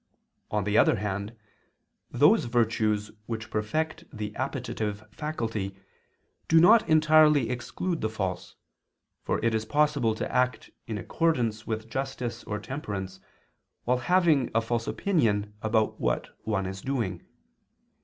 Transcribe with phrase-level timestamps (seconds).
[0.49, 1.37] On the other hand
[2.09, 5.77] those virtues which perfect the appetitive faculty,
[6.47, 8.55] do not entirely exclude the false,
[9.21, 13.19] for it is possible to act in accordance with justice or temperance,
[13.85, 17.23] while having a false opinion about what one is doing.